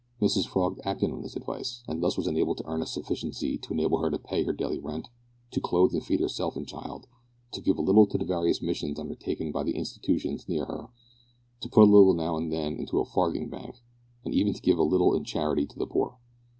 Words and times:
Mrs 0.19 0.47
Frog 0.47 0.79
acted 0.83 1.11
on 1.11 1.21
this 1.21 1.35
advice, 1.35 1.83
and 1.87 2.01
thus 2.01 2.17
was 2.17 2.25
enabled 2.25 2.57
to 2.57 2.65
earn 2.65 2.81
a 2.81 2.87
sufficiency 2.87 3.55
to 3.59 3.71
enable 3.71 3.99
her 3.99 4.09
to 4.09 4.17
pay 4.17 4.41
her 4.43 4.51
daily 4.51 4.79
rent, 4.79 5.09
to 5.51 5.61
clothe 5.61 5.93
and 5.93 6.03
feed 6.03 6.21
herself 6.21 6.55
and 6.55 6.67
child, 6.67 7.05
to 7.51 7.61
give 7.61 7.77
a 7.77 7.83
little 7.83 8.07
to 8.07 8.17
the 8.17 8.25
various 8.25 8.63
missions 8.63 8.97
undertaken 8.97 9.51
by 9.51 9.61
the 9.61 9.75
Institutions 9.75 10.49
near 10.49 10.65
her, 10.65 10.87
to 11.59 11.69
put 11.69 11.83
a 11.83 11.83
little 11.91 12.15
now 12.15 12.35
and 12.35 12.51
then 12.51 12.77
into 12.77 12.97
the 12.97 13.05
farthing 13.05 13.47
bank, 13.49 13.75
and 14.25 14.33
even 14.33 14.53
to 14.55 14.61
give 14.63 14.79
a 14.79 14.83
little 14.83 15.13
in 15.13 15.23
charity 15.23 15.67
to 15.67 15.77
the 15.77 15.85
poor! 15.85 16.17